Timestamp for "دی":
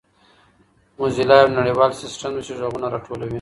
2.35-2.41